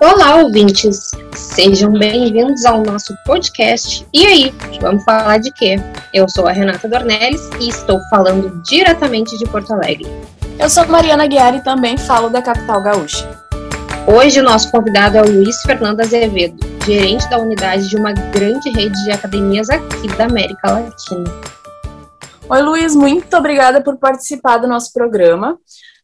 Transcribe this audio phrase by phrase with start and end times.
[0.00, 1.10] Olá, ouvintes!
[1.34, 4.06] Sejam bem-vindos ao nosso podcast.
[4.14, 5.74] E aí, vamos falar de quê?
[6.14, 10.06] Eu sou a Renata Dornelles e estou falando diretamente de Porto Alegre.
[10.56, 13.28] Eu sou Mariana Guiar e também falo da capital gaúcha.
[14.06, 18.70] Hoje o nosso convidado é o Luiz Fernando Azevedo, gerente da unidade de uma grande
[18.70, 21.24] rede de academias aqui da América Latina.
[22.48, 25.58] Oi, Luiz, muito obrigada por participar do nosso programa.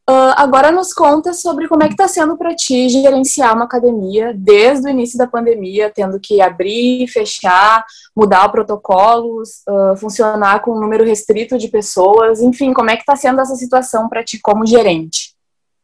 [0.09, 4.35] Uh, agora nos conta sobre como é que está sendo para ti gerenciar uma academia
[4.37, 7.83] desde o início da pandemia, tendo que abrir, fechar,
[8.15, 13.17] mudar protocolos, uh, funcionar com um número restrito de pessoas, enfim, como é que está
[13.17, 15.35] sendo essa situação para ti como gerente?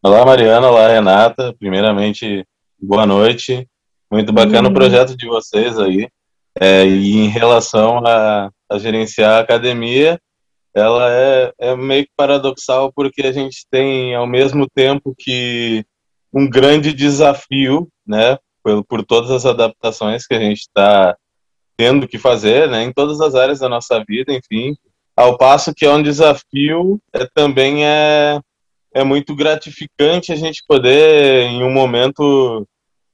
[0.02, 1.54] Olá, Mariana, olá, Renata.
[1.58, 2.46] Primeiramente,
[2.78, 3.66] boa noite.
[4.10, 6.08] Muito bacana o projeto de vocês aí.
[6.58, 10.20] É, e em relação a, a gerenciar a academia,
[10.74, 15.84] ela é, é meio que paradoxal porque a gente tem ao mesmo tempo que
[16.32, 21.16] um grande desafio, né, por, por todas as adaptações que a gente está
[21.76, 24.76] tendo que fazer, né, em todas as áreas da nossa vida, enfim,
[25.16, 28.38] ao passo que é um desafio, é, também é,
[28.94, 32.66] é muito gratificante a gente poder, em um momento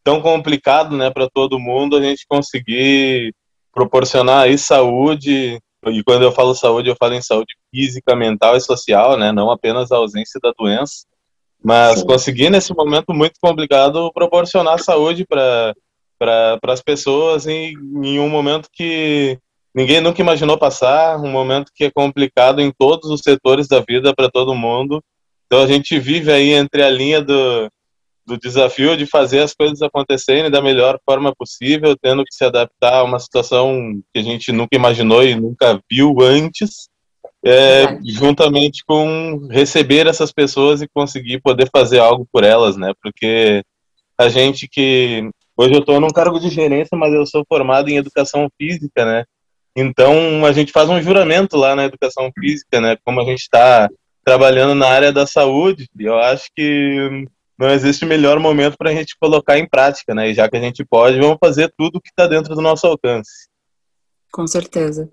[0.04, 3.34] tão complicado, né, para todo mundo, a gente conseguir
[3.72, 5.58] proporcionar aí saúde,
[5.90, 9.32] e quando eu falo saúde, eu falo em saúde física, mental e social, né?
[9.32, 11.04] Não apenas a ausência da doença,
[11.62, 12.06] mas Sim.
[12.06, 15.74] conseguir nesse momento muito complicado proporcionar saúde para
[16.18, 19.38] para as pessoas em, em um momento que
[19.74, 24.14] ninguém nunca imaginou passar, um momento que é complicado em todos os setores da vida
[24.14, 25.02] para todo mundo.
[25.46, 27.70] Então a gente vive aí entre a linha do
[28.26, 32.94] do desafio de fazer as coisas acontecerem da melhor forma possível, tendo que se adaptar
[32.94, 36.88] a uma situação que a gente nunca imaginou e nunca viu antes,
[37.44, 42.92] é, juntamente com receber essas pessoas e conseguir poder fazer algo por elas, né?
[43.00, 43.62] Porque
[44.18, 47.96] a gente que hoje eu estou num cargo de gerência, mas eu sou formado em
[47.96, 49.24] educação física, né?
[49.76, 52.96] Então a gente faz um juramento lá na educação física, né?
[53.04, 53.88] Como a gente está
[54.24, 59.16] trabalhando na área da saúde, eu acho que não existe melhor momento para a gente
[59.18, 60.30] colocar em prática, né?
[60.30, 63.48] E já que a gente pode, vamos fazer tudo que está dentro do nosso alcance.
[64.30, 65.08] Com certeza.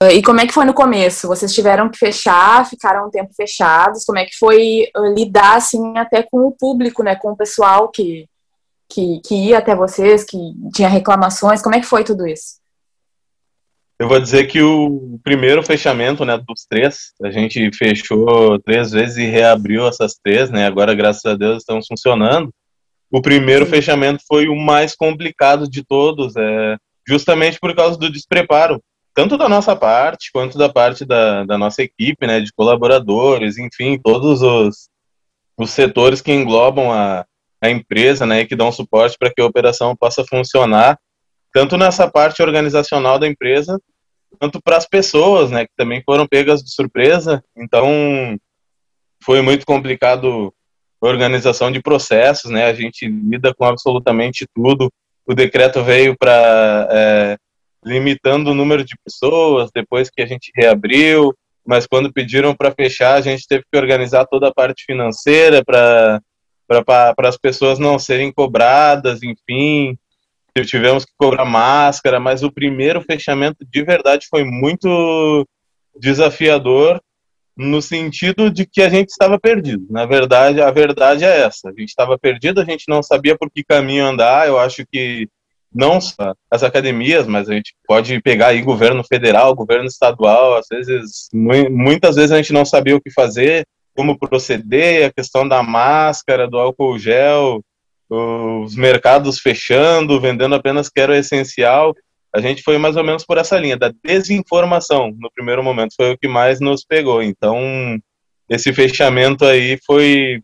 [0.00, 1.26] Ah, e como é que foi no começo?
[1.26, 4.04] Vocês tiveram que fechar, ficaram um tempo fechados?
[4.04, 7.16] Como é que foi uh, lidar, assim, até com o público, né?
[7.16, 8.28] Com o pessoal que,
[8.88, 10.36] que, que ia até vocês, que
[10.72, 11.60] tinha reclamações?
[11.60, 12.57] Como é que foi tudo isso?
[13.98, 19.16] Eu vou dizer que o primeiro fechamento, né, dos três, a gente fechou três vezes
[19.16, 22.50] e reabriu essas três, né, agora graças a Deus estão funcionando.
[23.10, 23.72] O primeiro Sim.
[23.72, 26.76] fechamento foi o mais complicado de todos, é,
[27.08, 28.80] justamente por causa do despreparo,
[29.12, 33.98] tanto da nossa parte, quanto da parte da, da nossa equipe, né, de colaboradores, enfim,
[34.00, 34.88] todos os,
[35.58, 37.26] os setores que englobam a,
[37.60, 40.96] a empresa, né, e que dão suporte para que a operação possa funcionar
[41.52, 43.80] tanto nessa parte organizacional da empresa,
[44.38, 47.42] quanto para as pessoas, né, que também foram pegas de surpresa.
[47.56, 48.36] Então,
[49.22, 50.52] foi muito complicado
[51.00, 54.90] a organização de processos, né, a gente lida com absolutamente tudo.
[55.26, 57.36] O decreto veio para é,
[57.84, 61.34] limitando o número de pessoas depois que a gente reabriu,
[61.66, 66.20] mas quando pediram para fechar, a gente teve que organizar toda a parte financeira para
[66.68, 69.96] para as pessoas não serem cobradas, enfim,
[70.64, 75.46] tivemos que cobrar máscara, mas o primeiro fechamento de verdade foi muito
[75.98, 77.00] desafiador
[77.56, 79.84] no sentido de que a gente estava perdido.
[79.90, 81.68] Na verdade, a verdade é essa.
[81.68, 84.46] A gente estava perdido, a gente não sabia por que caminho andar.
[84.46, 85.28] Eu acho que
[85.74, 90.66] não só as academias, mas a gente pode pegar aí governo federal, governo estadual, às
[90.70, 95.62] vezes, muitas vezes a gente não sabia o que fazer, como proceder, a questão da
[95.62, 97.60] máscara, do álcool gel,
[98.10, 101.94] os mercados fechando, vendendo apenas que era o essencial.
[102.34, 106.12] A gente foi mais ou menos por essa linha da desinformação no primeiro momento, foi
[106.12, 107.22] o que mais nos pegou.
[107.22, 107.58] Então,
[108.48, 110.42] esse fechamento aí foi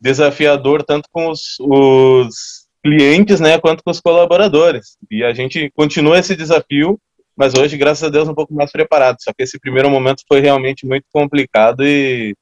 [0.00, 4.96] desafiador tanto com os, os clientes, né, quanto com os colaboradores.
[5.10, 6.98] E a gente continua esse desafio,
[7.36, 9.18] mas hoje, graças a Deus, um pouco mais preparado.
[9.20, 12.34] Só que esse primeiro momento foi realmente muito complicado e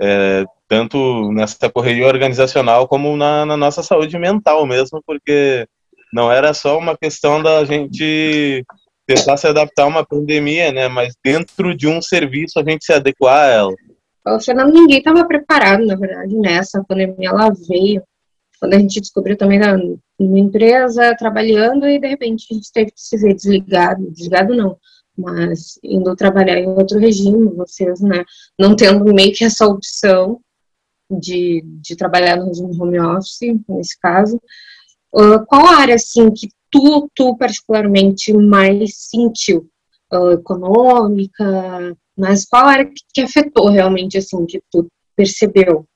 [0.00, 5.66] é, tanto nessa correria organizacional como na, na, nossa saúde mental mesmo, porque
[6.12, 8.64] não era só uma questão da gente
[9.06, 12.92] tentar se adaptar a uma pandemia, né, mas dentro de um serviço a gente se
[12.92, 13.74] adequar a ela.
[14.44, 18.02] Fernando, ninguém estava preparado, na verdade, nessa pandemia, ela veio.
[18.58, 19.76] Quando a gente descobriu também na,
[20.18, 24.76] numa empresa trabalhando e de repente a gente teve que se ver desligado, desligado não,
[25.16, 28.24] mas indo trabalhar em outro regime, vocês, né,
[28.58, 30.40] não tendo meio que essa opção,
[31.10, 32.50] de, de trabalhar no
[32.80, 34.40] home office, nesse caso.
[35.14, 39.68] Uh, qual área, assim, que tu, tu particularmente mais sentiu?
[40.12, 44.86] Uh, econômica, mas qual área que, que afetou realmente, assim, que tu
[45.16, 45.86] percebeu?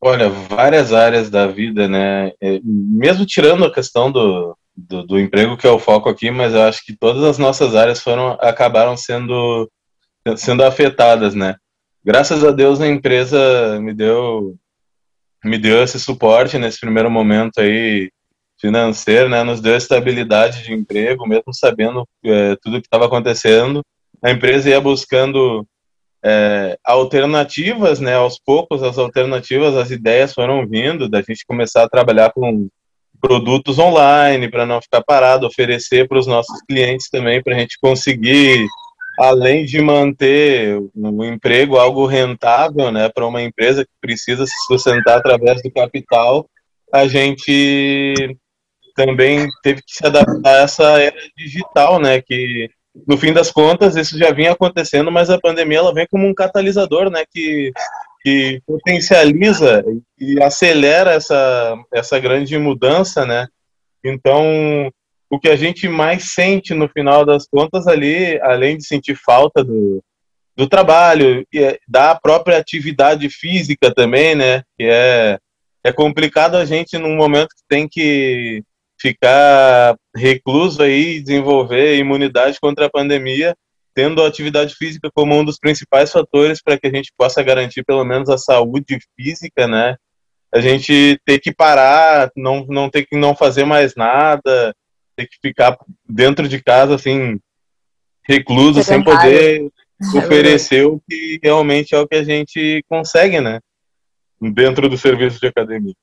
[0.00, 2.32] Olha, várias áreas da vida, né?
[2.40, 6.52] É, mesmo tirando a questão do, do, do, emprego, que é o foco aqui, mas
[6.52, 9.70] eu acho que todas as nossas áreas foram acabaram sendo,
[10.36, 11.56] sendo afetadas, né?
[12.06, 14.54] Graças a Deus a empresa me deu
[15.44, 18.12] me deu esse suporte nesse primeiro momento aí
[18.60, 19.42] financeiro, né?
[19.42, 23.82] Nos deu estabilidade de emprego, mesmo sabendo é, tudo que estava acontecendo.
[24.22, 25.66] A empresa ia buscando
[26.24, 28.14] é, alternativas, né?
[28.14, 32.68] Aos poucos as alternativas, as ideias foram vindo da gente começar a trabalhar com
[33.20, 37.76] produtos online para não ficar parado, oferecer para os nossos clientes também para a gente
[37.80, 38.64] conseguir,
[39.18, 45.18] além de manter um emprego algo rentável, né, para uma empresa que precisa se sustentar
[45.18, 46.48] através do capital,
[46.92, 48.14] a gente
[48.94, 52.70] também teve que se adaptar a essa era digital, né, que
[53.06, 56.34] no fim das contas isso já vinha acontecendo, mas a pandemia ela vem como um
[56.34, 57.72] catalisador, né, que
[58.26, 59.84] que potencializa
[60.18, 63.46] e acelera essa, essa grande mudança, né?
[64.04, 64.92] Então,
[65.28, 69.62] o que a gente mais sente no final das contas ali, além de sentir falta
[69.64, 70.02] do,
[70.56, 74.62] do trabalho, é da própria atividade física também, né?
[74.78, 75.38] Que é,
[75.84, 78.62] é complicado a gente num momento que tem que
[78.98, 83.54] ficar recluso aí, desenvolver imunidade contra a pandemia,
[83.94, 87.84] tendo a atividade física como um dos principais fatores para que a gente possa garantir
[87.84, 89.96] pelo menos a saúde física, né?
[90.54, 94.74] A gente ter que parar, não, não ter que não fazer mais nada,
[95.16, 95.76] ter que ficar
[96.08, 97.40] dentro de casa, assim,
[98.22, 99.66] recluso, sem poder
[100.14, 103.60] é oferecer o que realmente é o que a gente consegue, né?
[104.40, 105.94] Dentro do serviço de academia.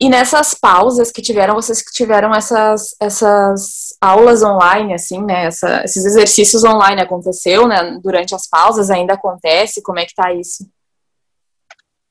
[0.00, 5.44] E nessas pausas que tiveram, vocês que tiveram essas, essas aulas online, assim, né?
[5.46, 7.98] Essa, esses exercícios online aconteceu, né?
[8.02, 9.82] Durante as pausas ainda acontece?
[9.82, 10.66] Como é que tá isso?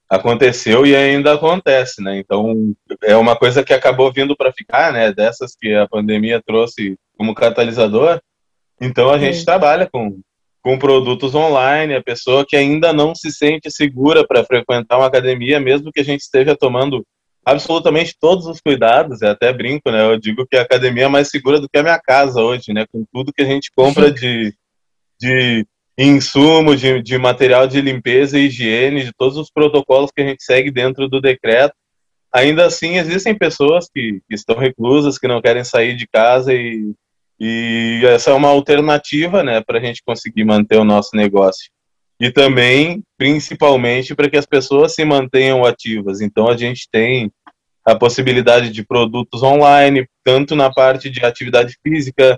[0.10, 2.18] Aconteceu e ainda acontece, né?
[2.18, 2.74] Então
[3.04, 5.14] é uma coisa que acabou vindo para ficar, né?
[5.14, 8.20] Dessas que a pandemia trouxe como catalisador.
[8.82, 10.20] Então a gente trabalha com
[10.62, 15.60] com produtos online, a pessoa que ainda não se sente segura para frequentar uma academia,
[15.60, 17.06] mesmo que a gente esteja tomando
[17.46, 20.06] absolutamente todos os cuidados, é até brinco, né?
[20.06, 22.86] Eu digo que a academia é mais segura do que a minha casa hoje, né?
[22.92, 24.54] Com tudo que a gente compra de,
[25.20, 25.66] de
[26.07, 30.44] insumo, de, de material de limpeza e higiene, de todos os protocolos que a gente
[30.44, 31.74] segue dentro do decreto.
[32.34, 36.94] Ainda assim, existem pessoas que, que estão reclusas, que não querem sair de casa e,
[37.40, 41.69] e essa é uma alternativa, né, para a gente conseguir manter o nosso negócio
[42.19, 46.19] e também, principalmente, para que as pessoas se mantenham ativas.
[46.19, 47.31] Então, a gente tem
[47.86, 52.38] a possibilidade de produtos online, tanto na parte de atividade física,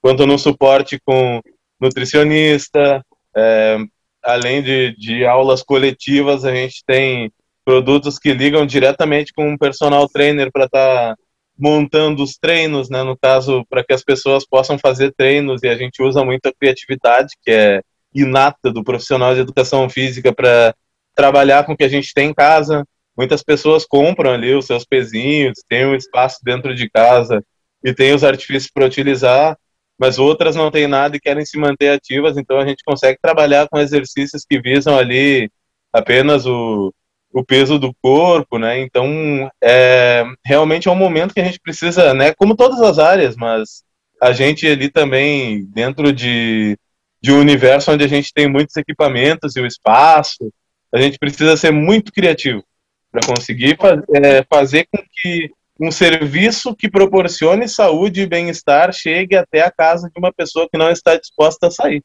[0.00, 1.42] quanto no suporte com
[1.80, 3.04] nutricionista.
[3.36, 3.78] É,
[4.22, 7.30] além de, de aulas coletivas, a gente tem
[7.64, 11.16] produtos que ligam diretamente com um personal trainer para estar tá
[11.58, 13.02] montando os treinos, né?
[13.02, 16.52] No caso, para que as pessoas possam fazer treinos e a gente usa muito a
[16.52, 17.82] criatividade, que é
[18.14, 20.74] inata do profissional de educação física para
[21.14, 22.84] trabalhar com o que a gente tem em casa.
[23.16, 27.42] Muitas pessoas compram ali os seus pezinhos, tem um espaço dentro de casa
[27.84, 29.58] e tem os artifícios para utilizar,
[29.98, 33.68] mas outras não têm nada e querem se manter ativas, então a gente consegue trabalhar
[33.68, 35.50] com exercícios que visam ali
[35.92, 36.92] apenas o,
[37.32, 38.80] o peso do corpo, né?
[38.80, 42.32] Então, é, realmente é um momento que a gente precisa, né?
[42.34, 43.82] Como todas as áreas, mas
[44.20, 46.78] a gente ali também, dentro de
[47.20, 50.52] de um universo onde a gente tem muitos equipamentos e o espaço,
[50.92, 52.62] a gente precisa ser muito criativo
[53.10, 59.36] para conseguir faz, é, fazer com que um serviço que proporcione saúde e bem-estar chegue
[59.36, 62.02] até a casa de uma pessoa que não está disposta a sair.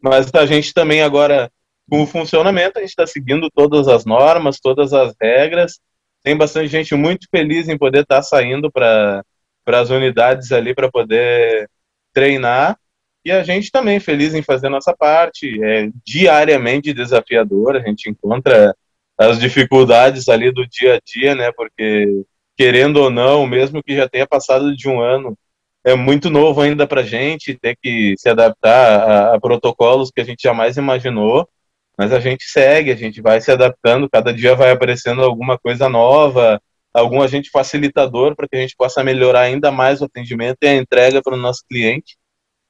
[0.00, 1.50] Mas a gente também agora,
[1.90, 5.80] com o funcionamento, a gente está seguindo todas as normas, todas as regras.
[6.22, 9.24] Tem bastante gente muito feliz em poder estar tá saindo para
[9.66, 11.68] as unidades ali para poder
[12.12, 12.78] treinar
[13.26, 15.60] e a gente também feliz em fazer nossa parte.
[15.64, 18.72] É diariamente desafiador, a gente encontra
[19.18, 21.50] as dificuldades ali do dia a dia, né?
[21.50, 22.24] Porque
[22.56, 25.36] querendo ou não, mesmo que já tenha passado de um ano,
[25.84, 30.20] é muito novo ainda para a gente ter que se adaptar a, a, protocolos que
[30.20, 31.48] a gente jamais imaginou,
[31.96, 35.88] mas a gente segue, a gente vai se adaptando, cada dia vai aparecendo alguma coisa
[35.88, 36.60] nova,
[36.92, 40.74] algum agente facilitador para que a gente possa melhorar ainda mais o atendimento e a
[40.74, 42.16] entrega para o nosso cliente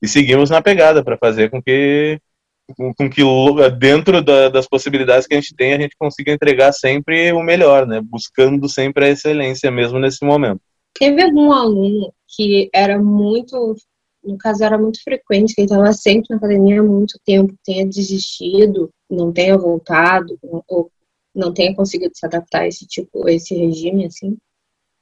[0.02, 2.20] e seguimos na pegada para fazer com que
[2.74, 3.22] com que
[3.78, 7.86] dentro da, das possibilidades que a gente tem, a gente consiga entregar sempre o melhor,
[7.86, 8.00] né?
[8.02, 10.60] Buscando sempre a excelência mesmo nesse momento.
[10.98, 13.76] Teve algum aluno que era muito,
[14.24, 18.90] no caso era muito frequente, que estava sempre na academia há muito tempo, tenha desistido,
[19.08, 20.90] não tenha voltado, ou
[21.34, 24.36] não tenha conseguido se adaptar a esse tipo, a esse regime, assim?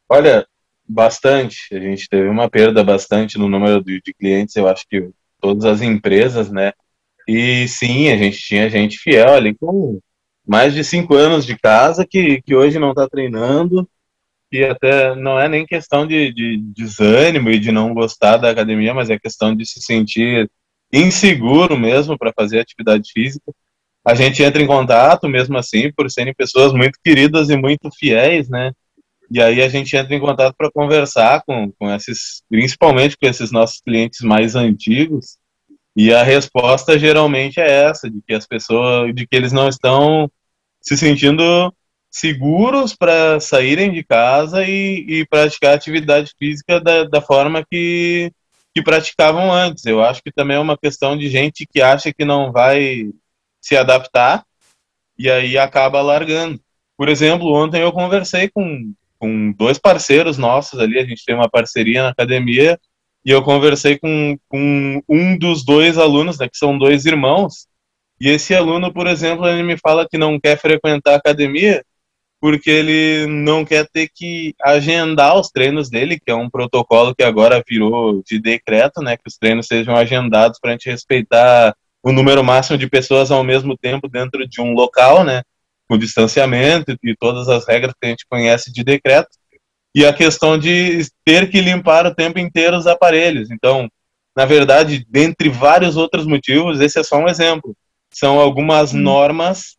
[0.09, 0.47] Olha,
[0.87, 1.75] bastante.
[1.75, 5.64] A gente teve uma perda bastante no número de, de clientes, eu acho que todas
[5.64, 6.73] as empresas, né?
[7.26, 9.99] E sim, a gente tinha gente fiel ali com
[10.47, 13.88] mais de cinco anos de casa que, que hoje não está treinando,
[14.50, 18.93] que até não é nem questão de, de, desânimo e de não gostar da academia,
[18.93, 20.50] mas é questão de se sentir
[20.93, 23.52] inseguro mesmo para fazer atividade física.
[24.07, 28.49] A gente entra em contato mesmo assim, por serem pessoas muito queridas e muito fiéis,
[28.49, 28.73] né?
[29.31, 33.50] E aí a gente entra em contato para conversar com, com esses, principalmente com esses
[33.50, 35.38] nossos clientes mais antigos,
[35.96, 40.30] e a resposta geralmente é essa, de que as pessoas, de que eles não estão
[40.80, 41.72] se sentindo
[42.10, 48.32] seguros para saírem de casa e, e praticar atividade física da, da forma que,
[48.74, 49.84] que praticavam antes.
[49.86, 53.10] Eu acho que também é uma questão de gente que acha que não vai
[53.60, 54.44] se adaptar
[55.18, 56.60] e aí acaba largando.
[56.96, 61.48] Por exemplo, ontem eu conversei com, com dois parceiros nossos ali, a gente tem uma
[61.48, 62.78] parceria na academia
[63.25, 67.66] e eu conversei com, com um dos dois alunos, né, que são dois irmãos,
[68.21, 71.85] e esse aluno, por exemplo, ele me fala que não quer frequentar a academia
[72.40, 77.23] porque ele não quer ter que agendar os treinos dele, que é um protocolo que
[77.23, 82.12] agora virou de decreto, né, que os treinos sejam agendados para a gente respeitar o
[82.12, 85.43] número máximo de pessoas ao mesmo tempo dentro de um local, né,
[85.88, 89.31] com distanciamento e todas as regras que a gente conhece de decreto
[89.94, 93.50] e a questão de ter que limpar o tempo inteiro os aparelhos.
[93.50, 93.88] Então,
[94.36, 97.76] na verdade, dentre vários outros motivos, esse é só um exemplo.
[98.10, 98.98] São algumas hum.
[98.98, 99.76] normas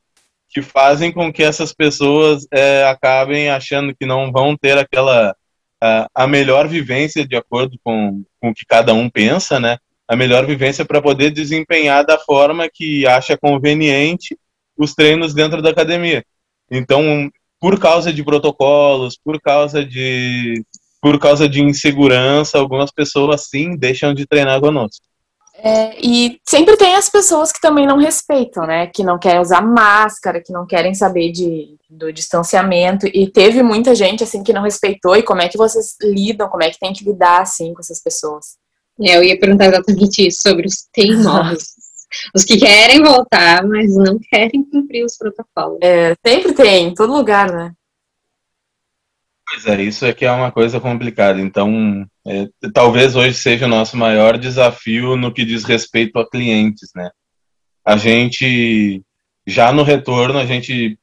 [0.49, 5.35] que fazem com que essas pessoas é, acabem achando que não vão ter aquela
[5.81, 9.77] a, a melhor vivência de acordo com, com o que cada um pensa, né?
[10.07, 14.37] A melhor vivência para poder desempenhar da forma que acha conveniente
[14.77, 16.23] os treinos dentro da academia.
[16.71, 17.29] Então,
[17.65, 20.63] por causa de protocolos, por causa de
[21.01, 25.03] por causa de insegurança, algumas pessoas sim deixam de treinar conosco.
[25.57, 28.85] É, e sempre tem as pessoas que também não respeitam, né?
[28.85, 33.07] Que não querem usar máscara, que não querem saber de, do distanciamento.
[33.07, 35.15] E teve muita gente assim que não respeitou.
[35.15, 36.47] E como é que vocês lidam?
[36.49, 38.57] Como é que tem que lidar assim com essas pessoas?
[39.01, 41.69] É, eu ia perguntar exatamente isso sobre os teimosos.
[42.33, 45.79] Os que querem voltar, mas não querem cumprir os protocolos.
[45.81, 47.71] É, sempre tem, em todo lugar, né?
[49.47, 51.39] Pois é, isso é que é uma coisa complicada.
[51.39, 56.89] Então, é, talvez hoje seja o nosso maior desafio no que diz respeito a clientes,
[56.95, 57.09] né?
[57.85, 59.03] A gente,
[59.45, 60.97] já no retorno, a gente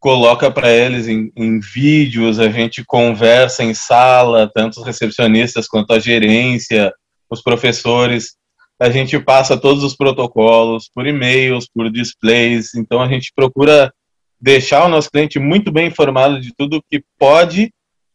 [0.00, 5.92] coloca para eles em, em, vídeos, a gente conversa em sala, tanto os recepcionistas quanto
[5.92, 6.92] a gerência,
[7.30, 8.36] os professores,
[8.80, 13.92] a gente passa todos os protocolos por e-mails, por displays, então a gente procura
[14.40, 17.72] deixar o nosso cliente muito bem informado de tudo que pode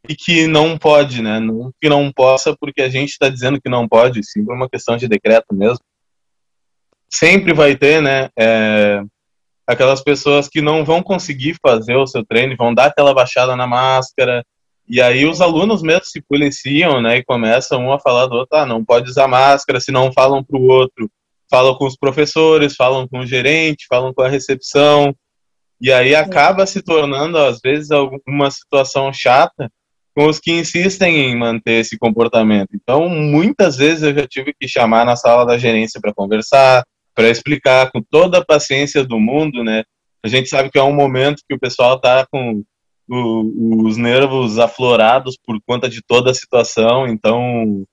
[0.07, 1.39] e que não pode, né?
[1.39, 4.69] Não que não possa porque a gente está dizendo que não pode, sim por uma
[4.69, 5.83] questão de decreto mesmo.
[7.09, 8.29] Sempre vai ter, né?
[8.37, 9.01] É,
[9.65, 13.67] aquelas pessoas que não vão conseguir fazer o seu treino, vão dar aquela baixada na
[13.67, 14.43] máscara,
[14.89, 18.57] e aí os alunos mesmo se policiam, né, e começam um a falar do outro,
[18.57, 21.09] ah, não pode usar máscara, se não falam para o outro,
[21.49, 25.15] falam com os professores, falam com o gerente, falam com a recepção,
[25.81, 29.71] e aí acaba se tornando, às vezes, alguma situação chata
[30.15, 32.69] com os que insistem em manter esse comportamento.
[32.73, 36.83] Então, muitas vezes eu já tive que chamar na sala da gerência para conversar,
[37.15, 39.83] para explicar com toda a paciência do mundo, né?
[40.23, 42.61] A gente sabe que é um momento que o pessoal está com
[43.09, 47.83] o, os nervos aflorados por conta de toda a situação, então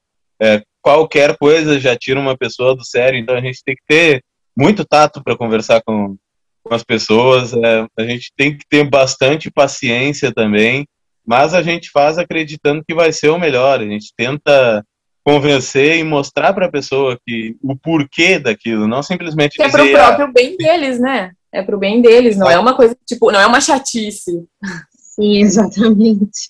[0.41, 4.23] é, qualquer coisa já tira uma pessoa do sério, então a gente tem que ter
[4.57, 6.17] muito tato para conversar com,
[6.63, 10.87] com as pessoas, é, a gente tem que ter bastante paciência também,
[11.27, 14.85] mas a gente faz acreditando que vai ser o melhor, a gente tenta
[15.25, 19.85] convencer e mostrar para a pessoa que o porquê daquilo, não simplesmente que é para
[19.85, 21.33] o próprio ah, bem deles, né?
[21.53, 24.45] É para o bem deles, não é uma coisa tipo, não é uma chatice.
[25.17, 26.49] Sim, exatamente.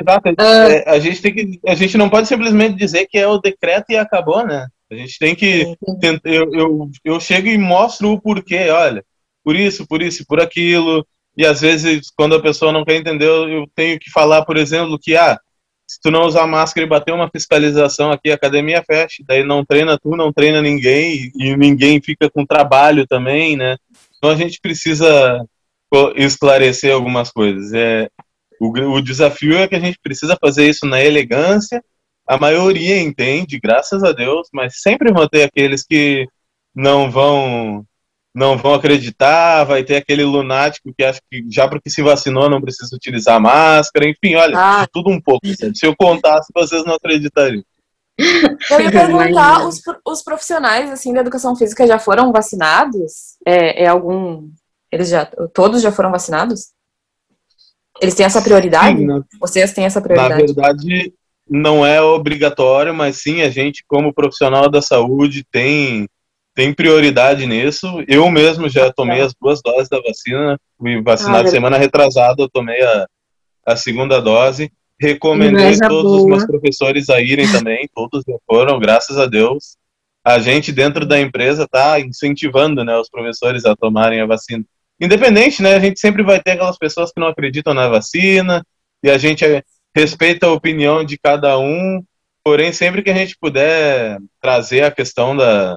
[0.00, 0.28] Exato.
[0.30, 3.86] Uh, a, gente tem que, a gente não pode simplesmente dizer que é o decreto
[3.90, 4.66] e acabou, né?
[4.90, 5.76] A gente tem que.
[6.00, 9.04] Tentar, eu, eu, eu chego e mostro o porquê, olha,
[9.44, 11.06] por isso, por isso, por aquilo.
[11.36, 14.98] E às vezes, quando a pessoa não quer entender, eu tenho que falar, por exemplo,
[14.98, 15.38] que ah,
[15.86, 19.64] se tu não usar máscara e bater uma fiscalização aqui, a academia fecha, daí não
[19.64, 23.76] treina tu, não treina ninguém, e ninguém fica com trabalho também, né?
[24.16, 25.44] Então a gente precisa
[26.16, 27.72] esclarecer algumas coisas.
[27.72, 28.08] É,
[28.60, 31.82] o, o desafio é que a gente precisa fazer isso na elegância,
[32.26, 36.26] a maioria entende, graças a Deus, mas sempre vão ter aqueles que
[36.74, 37.84] não vão
[38.34, 42.60] não vão acreditar, vai ter aquele lunático que acha que já porque se vacinou não
[42.60, 44.86] precisa utilizar máscara, enfim, olha, ah.
[44.92, 45.46] tudo um pouco.
[45.74, 47.64] Se eu contasse, vocês não acreditariam.
[48.18, 53.36] Eu ia perguntar, os, os profissionais assim da educação física já foram vacinados?
[53.46, 54.50] É, é algum,
[54.90, 56.72] eles já, todos já foram vacinados?
[58.00, 58.98] Eles têm essa prioridade?
[58.98, 60.40] Sim, Vocês têm essa prioridade?
[60.40, 61.14] Na verdade,
[61.48, 66.06] não é obrigatório, mas sim a gente, como profissional da saúde, tem
[66.54, 67.86] tem prioridade nisso.
[68.08, 72.48] Eu mesmo já tomei as duas doses da vacina, fui vacinado ah, semana retrasada, eu
[72.48, 73.06] tomei a,
[73.66, 74.72] a segunda dose.
[74.98, 76.16] Recomendei todos boa.
[76.16, 79.76] os meus professores a irem também, todos já foram, graças a Deus.
[80.24, 84.64] A gente dentro da empresa está incentivando né, os professores a tomarem a vacina.
[85.00, 85.74] Independente, né?
[85.74, 88.64] A gente sempre vai ter aquelas pessoas que não acreditam na vacina,
[89.02, 89.44] e a gente
[89.94, 92.02] respeita a opinião de cada um,
[92.42, 95.76] porém, sempre que a gente puder trazer a questão da,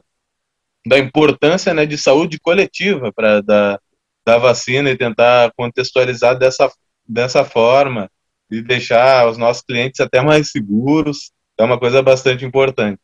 [0.85, 3.79] da importância né, de saúde coletiva para da,
[4.25, 6.71] da vacina e tentar contextualizar dessa,
[7.07, 8.09] dessa forma
[8.49, 12.99] e deixar os nossos clientes até mais seguros é uma coisa bastante importante.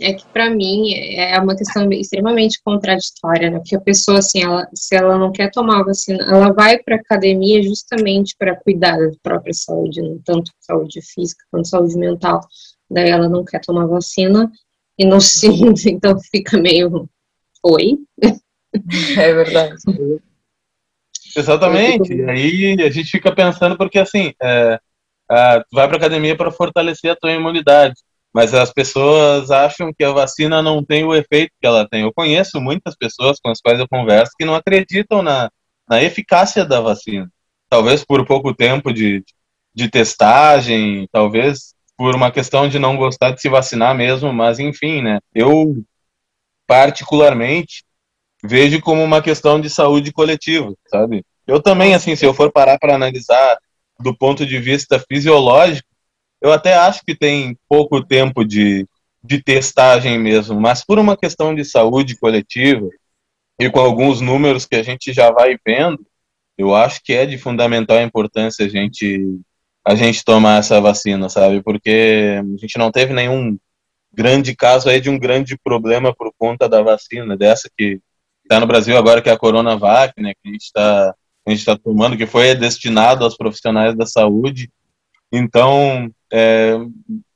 [0.00, 3.58] É que para mim é uma questão extremamente contraditória, né?
[3.58, 6.96] Porque a pessoa, assim, ela, se ela não quer tomar a vacina, ela vai para
[6.96, 10.18] academia justamente para cuidar da própria saúde, né?
[10.24, 12.40] tanto saúde física quanto saúde mental.
[12.90, 14.50] Daí ela não quer tomar vacina
[14.98, 17.08] e não sinto, então fica meio.
[17.62, 17.98] Oi?
[19.18, 19.76] É verdade.
[21.36, 22.14] Exatamente.
[22.14, 24.78] E aí a gente fica pensando, porque assim, é,
[25.30, 27.94] é, tu vai para academia para fortalecer a tua imunidade,
[28.38, 32.02] mas as pessoas acham que a vacina não tem o efeito que ela tem.
[32.02, 35.50] Eu conheço muitas pessoas com as quais eu converso que não acreditam na,
[35.90, 37.28] na eficácia da vacina.
[37.68, 39.24] Talvez por pouco tempo de,
[39.74, 45.02] de testagem, talvez por uma questão de não gostar de se vacinar mesmo, mas enfim,
[45.02, 45.18] né?
[45.34, 45.74] Eu
[46.64, 47.82] particularmente
[48.44, 51.24] vejo como uma questão de saúde coletiva, sabe?
[51.44, 53.58] Eu também, assim, se eu for parar para analisar
[53.98, 55.88] do ponto de vista fisiológico,
[56.40, 58.86] eu até acho que tem pouco tempo de,
[59.22, 62.88] de testagem mesmo, mas por uma questão de saúde coletiva
[63.60, 66.06] e com alguns números que a gente já vai vendo,
[66.56, 69.40] eu acho que é de fundamental importância a gente
[69.84, 71.62] a gente tomar essa vacina, sabe?
[71.62, 73.56] Porque a gente não teve nenhum
[74.12, 77.98] grande caso aí de um grande problema por conta da vacina, dessa que
[78.42, 80.34] está no Brasil agora, que é a Coronavac, né?
[80.34, 81.14] Que a gente está
[81.46, 84.70] está tomando, que foi destinado aos profissionais da saúde.
[85.32, 86.76] Então, é,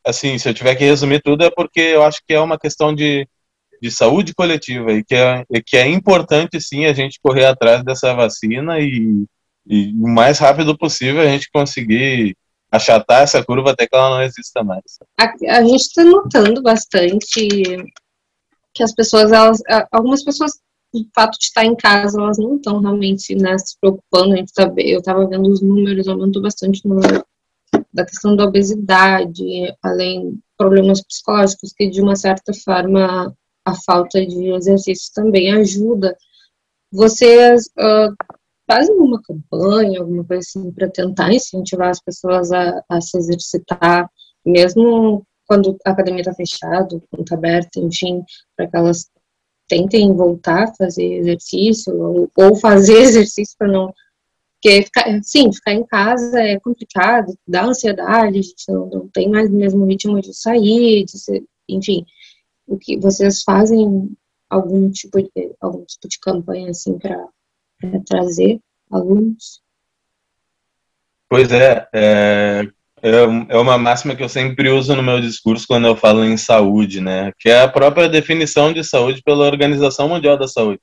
[0.05, 2.95] assim, se eu tiver que resumir tudo, é porque eu acho que é uma questão
[2.95, 3.29] de,
[3.81, 8.15] de saúde coletiva e que é, que é importante, sim, a gente correr atrás dessa
[8.15, 9.25] vacina e,
[9.67, 12.37] e o mais rápido possível a gente conseguir
[12.71, 14.83] achatar essa curva até que ela não exista mais.
[15.21, 17.47] A, a gente está notando bastante
[18.75, 19.59] que as pessoas, elas,
[19.93, 20.53] algumas pessoas,
[20.95, 24.33] o fato de estar em casa, elas não estão realmente né, se preocupando.
[24.33, 27.01] A gente tá, eu estava vendo os números, aumentou bastante no,
[27.93, 29.45] da questão da obesidade,
[29.83, 36.17] além problemas psicológicos, que de uma certa forma a falta de exercício também ajuda.
[36.91, 38.15] Vocês uh,
[38.67, 44.09] fazem uma campanha, alguma coisa assim, para tentar incentivar as pessoas a, a, se exercitar,
[44.45, 48.23] mesmo quando a academia está fechada, quando está aberta, enfim,
[48.57, 49.11] para que elas
[49.69, 53.93] tentem voltar a fazer exercício, ou, ou fazer exercício para não.
[54.63, 59.29] Porque, ficar, sim, ficar em casa é complicado, dá ansiedade, a gente não, não tem
[59.29, 62.07] mais o mesmo ritmo de sair, de ser, enfim.
[62.65, 64.09] O que vocês fazem
[64.49, 67.27] algum tipo de, algum tipo de campanha assim para
[68.07, 69.61] trazer alunos?
[71.29, 72.69] Pois é, é,
[73.03, 77.01] é uma máxima que eu sempre uso no meu discurso quando eu falo em saúde,
[77.01, 77.33] né?
[77.37, 80.81] Que é a própria definição de saúde pela Organização Mundial da Saúde.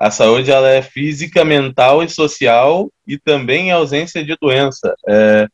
[0.00, 4.94] A saúde ela é física, mental e social e também ausência de doença.
[5.06, 5.46] É,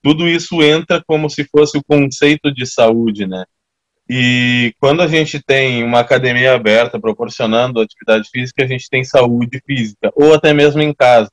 [0.00, 3.44] tudo isso entra como se fosse o conceito de saúde, né?
[4.08, 9.60] E quando a gente tem uma academia aberta proporcionando atividade física, a gente tem saúde
[9.66, 11.30] física, ou até mesmo em casa.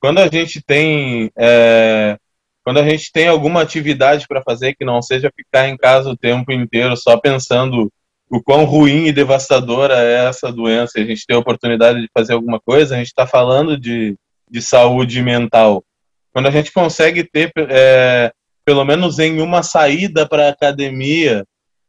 [0.00, 2.18] Quando a gente tem, é,
[2.64, 6.16] quando a gente tem alguma atividade para fazer que não seja ficar em casa o
[6.16, 7.88] tempo inteiro só pensando
[8.30, 12.32] o quão ruim e devastadora é essa doença, a gente tem a oportunidade de fazer
[12.32, 14.16] alguma coisa, a gente está falando de,
[14.50, 15.84] de saúde mental.
[16.32, 18.32] Quando a gente consegue ter é,
[18.64, 21.44] pelo menos em uma saída para a academia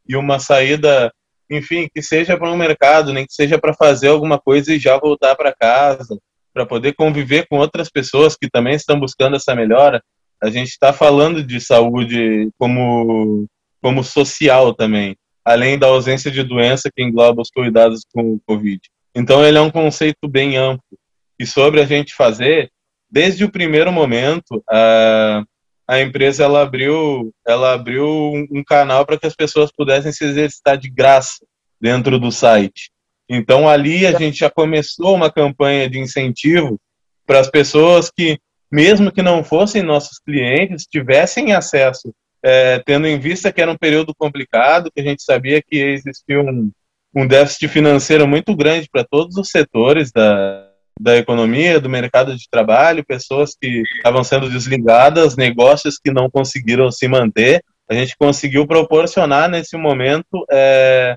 [0.08, 1.12] e uma saída,
[1.50, 4.96] enfim, que seja para um mercado, nem que seja para fazer alguma coisa e já
[4.98, 6.16] voltar para casa,
[6.52, 10.02] para poder conviver com outras pessoas que também estão buscando essa melhora.
[10.40, 13.46] A gente está falando de saúde como,
[13.82, 18.80] como social também, além da ausência de doença que engloba os cuidados com o Covid.
[19.14, 20.98] Então, ele é um conceito bem amplo.
[21.38, 22.68] E sobre a gente fazer,
[23.08, 25.44] desde o primeiro momento, a,
[25.86, 28.06] a empresa ela abriu, ela abriu
[28.50, 31.46] um, canal para que as pessoas pudessem se exercitar de graça
[31.80, 32.90] dentro do site.
[33.28, 36.76] Então, ali a gente já começou uma campanha de incentivo
[37.24, 38.36] para as pessoas que,
[38.70, 42.12] mesmo que não fossem nossos clientes, tivessem acesso,
[42.46, 46.40] é, tendo em vista que era um período complicado, que a gente sabia que existia
[46.40, 46.70] um,
[47.12, 52.48] um déficit financeiro muito grande para todos os setores da, da economia, do mercado de
[52.48, 57.64] trabalho, pessoas que estavam sendo desligadas, negócios que não conseguiram se manter.
[57.90, 61.16] A gente conseguiu proporcionar nesse momento é,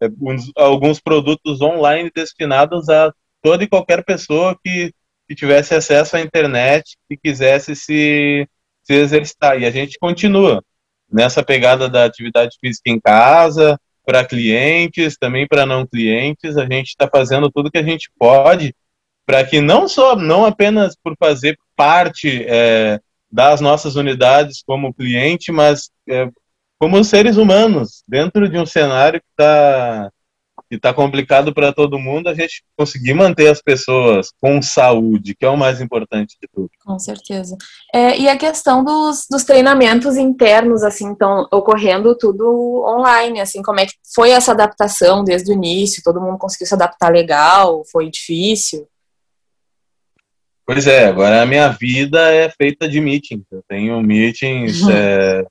[0.00, 3.12] é uns, alguns produtos online destinados a
[3.42, 4.92] toda e qualquer pessoa que,
[5.28, 8.48] que tivesse acesso à internet e quisesse se,
[8.84, 9.60] se exercitar.
[9.60, 10.62] E a gente continua
[11.10, 16.56] nessa pegada da atividade física em casa, para clientes, também para não clientes.
[16.56, 18.74] A gente está fazendo tudo que a gente pode
[19.26, 22.98] para que não só, não apenas por fazer parte é,
[23.30, 26.30] das nossas unidades como cliente, mas é,
[26.78, 30.10] como seres humanos, dentro de um cenário que está
[30.68, 35.44] que está complicado para todo mundo, a gente conseguir manter as pessoas com saúde, que
[35.44, 36.70] é o mais importante de tudo.
[36.84, 37.56] Com certeza.
[37.94, 43.80] É, e a questão dos, dos treinamentos internos, assim, estão ocorrendo tudo online, assim, como
[43.80, 46.02] é que foi essa adaptação desde o início?
[46.04, 47.82] Todo mundo conseguiu se adaptar legal?
[47.90, 48.86] Foi difícil?
[50.66, 53.46] Pois é, agora a minha vida é feita de meetings.
[53.50, 55.42] Eu tenho meetings, é,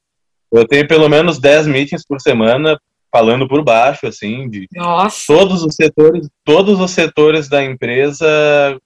[0.52, 2.80] eu tenho pelo menos 10 meetings por semana
[3.18, 5.24] falando por baixo, assim, de Nossa.
[5.26, 8.28] todos os setores, todos os setores da empresa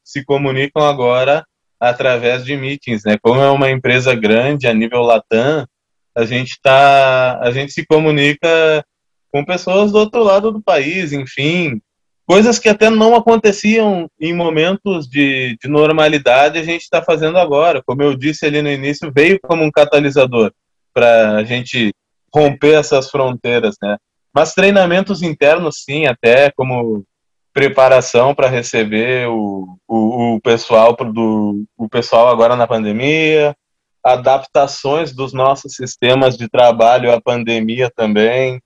[0.01, 1.45] se comunicam agora
[1.77, 3.17] através de meetings, né?
[3.21, 5.67] Como é uma empresa grande a nível Latam,
[6.15, 8.85] a gente tá, a gente se comunica
[9.33, 11.81] com pessoas do outro lado do país, enfim,
[12.25, 17.83] coisas que até não aconteciam em momentos de, de normalidade, a gente está fazendo agora.
[17.85, 20.53] Como eu disse ali no início, veio como um catalisador
[20.93, 21.93] para a gente
[22.33, 23.97] romper essas fronteiras, né?
[24.33, 27.05] Mas treinamentos internos, sim, até como
[27.53, 33.55] preparação para receber o, o, o, pessoal do o pessoal agora na pandemia,
[34.01, 38.61] adaptações dos nossos sistemas de trabalho à pandemia também,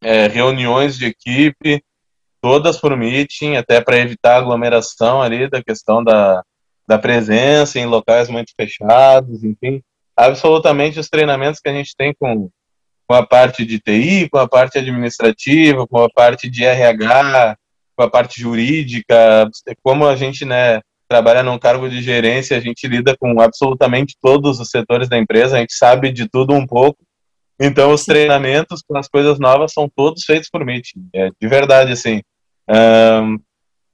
[0.00, 1.82] é, reuniões de equipe,
[2.40, 6.42] todas por meeting, até para evitar aglomeração ali da questão da,
[6.86, 9.82] da presença em locais muito fechados, enfim,
[10.16, 12.48] absolutamente os treinamentos que a gente tem com
[13.08, 17.56] com a parte de TI, com a parte administrativa, com a parte de RH,
[17.96, 19.50] com a parte jurídica,
[19.82, 24.60] como a gente, né, trabalha num cargo de gerência, a gente lida com absolutamente todos
[24.60, 26.98] os setores da empresa, a gente sabe de tudo um pouco.
[27.58, 31.08] Então, os treinamentos com as coisas novas são todos feitos por Meeting.
[31.14, 32.20] É, de verdade, assim.
[32.68, 33.38] Um,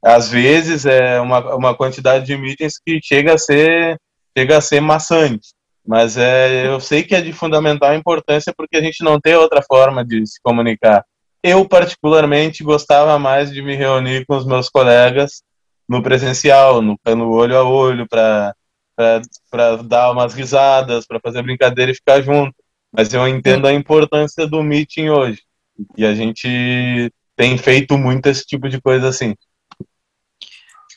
[0.04, 3.96] às vezes é uma, uma quantidade de meetings que chega a ser
[4.36, 5.48] chega a ser maçante.
[5.86, 9.62] Mas é, eu sei que é de fundamental importância porque a gente não tem outra
[9.62, 11.04] forma de se comunicar.
[11.42, 15.42] Eu, particularmente, gostava mais de me reunir com os meus colegas
[15.86, 18.54] no presencial, no, no olho a olho, para
[19.84, 22.54] dar umas risadas, para fazer brincadeira e ficar junto.
[22.90, 25.42] Mas eu entendo a importância do meeting hoje.
[25.98, 29.34] E a gente tem feito muito esse tipo de coisa assim.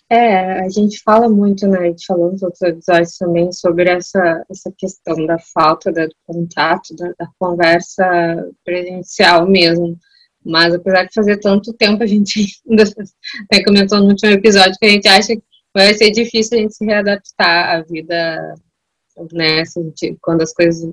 [0.10, 4.72] É, a gente fala muito, né, gente falou nos outros episódios também sobre essa, essa
[4.78, 10.00] questão da falta do contato, da, da conversa presencial mesmo.
[10.46, 12.84] Mas apesar de fazer tanto tempo, a gente ainda
[13.52, 15.44] até comentou no último episódio que a gente acha que
[15.76, 18.56] vai ser difícil a gente se readaptar à vida,
[19.34, 19.64] né,
[20.22, 20.90] quando as coisas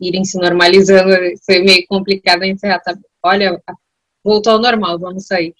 [0.00, 2.98] irem se normalizando, foi meio complicado a gente se readaptar.
[3.22, 3.62] Olha,
[4.24, 5.54] voltou ao normal, vamos sair.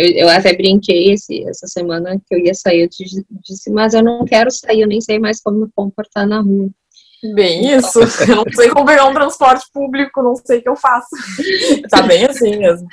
[0.00, 4.02] Eu, eu até brinquei esse, essa semana que eu ia sair, eu disse, mas eu
[4.02, 6.70] não quero sair, eu nem sei mais como me comportar na rua.
[7.34, 10.76] Bem isso, eu não sei como pegar um transporte público, não sei o que eu
[10.76, 11.10] faço.
[11.90, 12.88] Tá bem assim mesmo.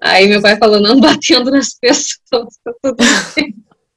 [0.00, 2.96] Aí meu pai falou, não batendo nas pessoas, tá tudo
[3.36, 3.54] bem.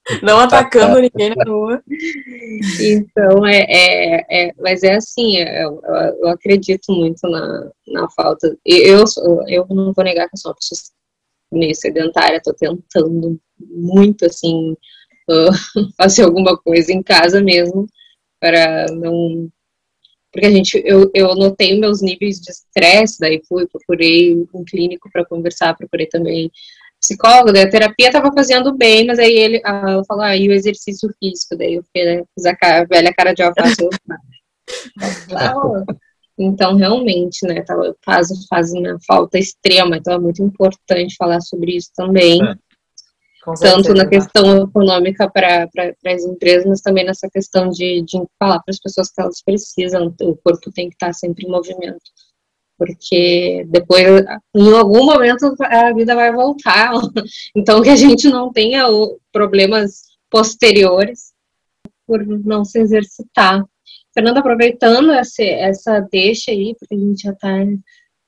[0.23, 1.83] Não atacando ninguém na rua.
[2.79, 5.81] Então, é, é, é, mas é assim, é, eu,
[6.21, 8.57] eu acredito muito na, na falta.
[8.65, 9.03] Eu,
[9.49, 10.79] eu não vou negar que eu sou uma pessoa
[11.51, 14.75] meio sedentária, tô tentando muito, assim,
[15.29, 15.51] uh,
[15.97, 17.87] fazer alguma coisa em casa mesmo,
[18.39, 19.49] para não.
[20.31, 25.09] porque a gente, eu, eu notei meus níveis de estresse, daí fui, procurei um clínico
[25.11, 26.51] para conversar, procurei também
[26.99, 30.51] psicólogo, daí a terapia estava fazendo bem, mas aí ele ela falou, ah, e o
[30.51, 33.75] exercício físico, daí eu né, fiz a, cara, a velha cara de alface,
[36.37, 41.75] então, realmente, né, tá, faz, faz uma falta extrema, então é muito importante falar sobre
[41.75, 42.39] isso também.
[42.43, 42.55] É.
[43.61, 45.69] Tanto na questão econômica para
[46.05, 50.13] as empresas, mas também nessa questão de, de falar para as pessoas que elas precisam,
[50.21, 52.01] o corpo tem que estar sempre em movimento.
[52.77, 54.03] Porque depois,
[54.53, 56.91] em algum momento, a vida vai voltar.
[57.55, 58.85] Então, que a gente não tenha
[59.31, 61.31] problemas posteriores
[62.05, 63.63] por não se exercitar.
[64.17, 67.53] Fernanda, aproveitando essa, essa deixa aí, porque a gente já está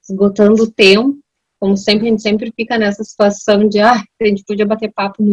[0.08, 1.18] esgotando o tempo,
[1.60, 5.24] como sempre, a gente sempre fica nessa situação de, ah, a gente podia bater papo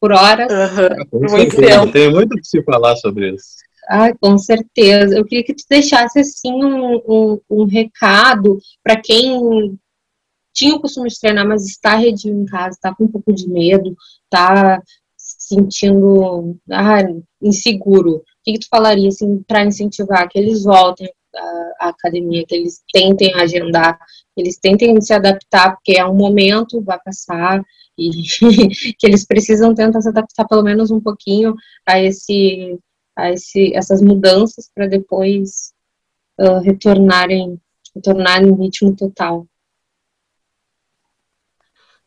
[0.00, 0.52] por horas.
[0.52, 1.30] Uhum.
[1.30, 1.92] Muito tempo.
[1.92, 3.60] Tem muito que se falar sobre isso.
[3.88, 5.16] Ah, com certeza.
[5.16, 9.78] Eu queria que tu deixasse, assim, um, um, um recado para quem
[10.52, 13.48] tinha o costume de treinar, mas está redio em casa, está com um pouco de
[13.48, 14.82] medo, está
[15.16, 16.98] sentindo ah,
[17.40, 21.08] inseguro que, que tu falaria assim, para incentivar que eles voltem
[21.80, 23.98] à, academia, que eles tentem agendar,
[24.34, 27.62] que eles tentem se adaptar, porque é um momento, vai passar,
[27.98, 28.10] e
[28.98, 31.54] que eles precisam tentar se adaptar pelo menos um pouquinho
[31.86, 32.78] a esse
[33.16, 35.72] a esse, essas mudanças para depois
[36.38, 37.60] uh, retornarem
[37.94, 39.46] retornarem em ritmo total.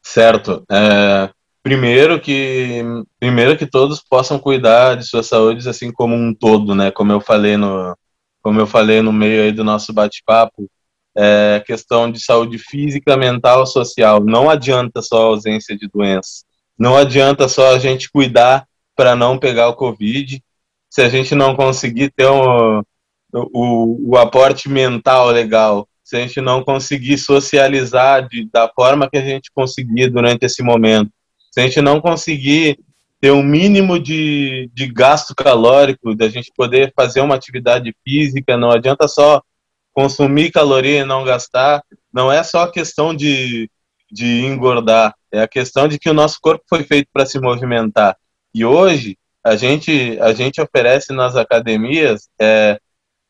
[0.02, 0.66] Certo.
[0.72, 1.30] É,
[1.64, 2.84] primeiro que
[3.20, 6.92] primeiro que todos possam cuidar de sua saúde assim como um todo, né?
[6.92, 7.98] Como eu falei no
[8.42, 10.70] como eu falei no meio aí do nosso bate-papo,
[11.16, 14.22] é questão de saúde física, mental, social.
[14.22, 16.44] Não adianta só a ausência de doença.
[16.78, 20.44] Não adianta só a gente cuidar para não pegar o Covid.
[20.90, 22.82] Se a gente não conseguir ter um,
[23.34, 29.18] o, o aporte mental legal, se a gente não conseguir socializar de, da forma que
[29.18, 31.12] a gente conseguir durante esse momento,
[31.54, 32.80] se a gente não conseguir
[33.22, 38.72] ter um mínimo de, de gasto calórico, da gente poder fazer uma atividade física, não
[38.72, 39.40] adianta só
[39.94, 43.70] consumir caloria e não gastar, não é só a questão de,
[44.12, 48.18] de engordar, é a questão de que o nosso corpo foi feito para se movimentar.
[48.52, 52.80] E hoje, a gente, a gente oferece nas academias é,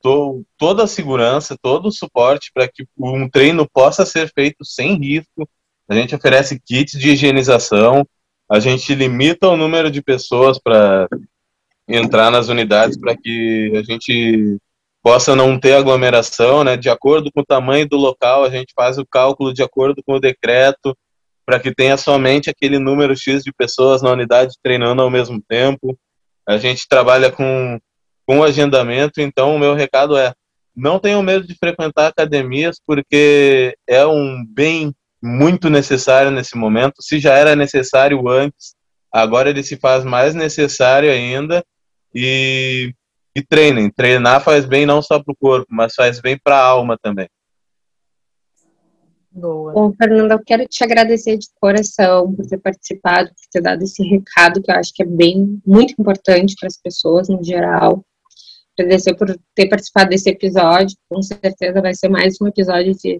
[0.01, 4.97] to, toda a segurança, todo o suporte para que um treino possa ser feito sem
[4.97, 5.45] risco,
[5.89, 8.07] a gente oferece kits de higienização,
[8.49, 11.07] a gente limita o número de pessoas para
[11.87, 14.57] entrar nas unidades para que a gente
[15.01, 16.77] possa não ter aglomeração, né?
[16.77, 20.13] De acordo com o tamanho do local, a gente faz o cálculo de acordo com
[20.13, 20.97] o decreto
[21.45, 25.97] para que tenha somente aquele número X de pessoas na unidade treinando ao mesmo tempo.
[26.47, 27.77] A gente trabalha com,
[28.25, 30.33] com agendamento, então o meu recado é:
[30.73, 37.01] não tenham medo de frequentar academias, porque é um bem muito necessário nesse momento.
[37.01, 38.75] Se já era necessário antes,
[39.09, 41.63] agora ele se faz mais necessário ainda.
[42.13, 42.93] E,
[43.35, 43.89] e treinem.
[43.89, 47.27] Treinar faz bem não só para o corpo, mas faz bem para a alma também.
[49.31, 49.73] Boa.
[49.73, 54.03] Bom, Fernanda, eu quero te agradecer de coração por ter participado, por ter dado esse
[54.03, 58.05] recado que eu acho que é bem, muito importante para as pessoas no geral.
[58.77, 63.19] Agradecer por ter participado desse episódio, com certeza vai ser mais um episódio de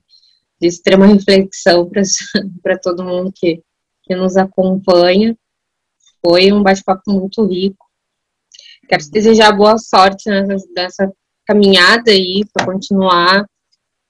[0.60, 1.90] de extrema reflexão
[2.62, 3.62] para todo mundo que,
[4.04, 5.38] que nos acompanha.
[6.22, 7.86] Foi um bate-papo muito rico.
[8.88, 11.14] Quero te desejar boa sorte nessa, nessa
[11.46, 13.46] caminhada aí para continuar.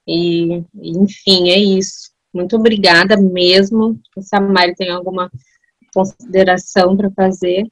[0.07, 2.11] E, enfim, é isso.
[2.33, 3.99] Muito obrigada mesmo.
[4.19, 5.31] Se a Mari tem alguma
[5.93, 7.67] consideração para fazer.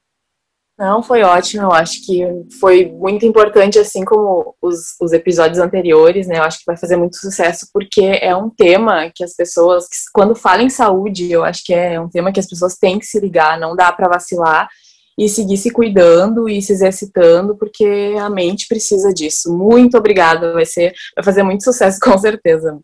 [0.82, 1.62] Não, foi ótimo.
[1.62, 2.26] Eu acho que
[2.60, 6.40] foi muito importante, assim como os, os episódios anteriores, né?
[6.40, 10.34] Eu acho que vai fazer muito sucesso porque é um tema que as pessoas, quando
[10.34, 13.20] falam em saúde, eu acho que é um tema que as pessoas têm que se
[13.20, 14.68] ligar, não dá para vacilar
[15.16, 19.56] e seguir se cuidando e se exercitando, porque a mente precisa disso.
[19.56, 22.80] Muito obrigada, vai ser, vai fazer muito sucesso com certeza.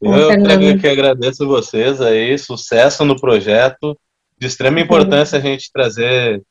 [0.00, 3.94] Eu que agradeço vocês aí, sucesso no projeto.
[4.38, 6.42] De extrema importância a gente trazer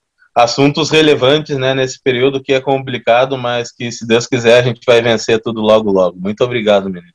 [0.43, 4.81] assuntos relevantes né, nesse período que é complicado, mas que, se Deus quiser, a gente
[4.85, 6.17] vai vencer tudo logo, logo.
[6.17, 7.13] Muito obrigado, menino.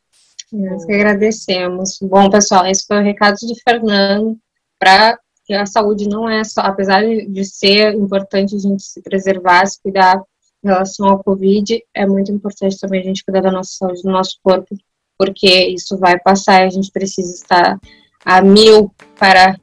[0.52, 1.98] Nós que agradecemos.
[2.02, 4.36] Bom, pessoal, esse foi o recado de Fernando
[4.78, 9.66] para que a saúde não é só, apesar de ser importante a gente se preservar,
[9.66, 10.22] se cuidar
[10.62, 14.10] em relação ao Covid, é muito importante também a gente cuidar da nossa saúde, do
[14.10, 14.74] nosso corpo,
[15.18, 17.78] porque isso vai passar e a gente precisa estar
[18.24, 19.58] a mil para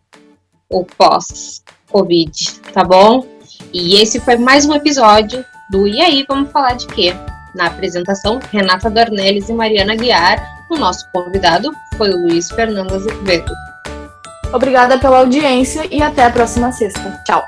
[0.69, 3.30] o pós-Covid, tá bom?
[3.73, 7.13] E esse foi mais um episódio do E aí, vamos falar de quê?
[7.55, 10.43] Na apresentação, Renata Dornelles e Mariana Guiar.
[10.69, 13.51] O nosso convidado foi o Luiz Fernando Azevedo.
[14.53, 17.21] Obrigada pela audiência e até a próxima sexta.
[17.25, 17.43] Tchau!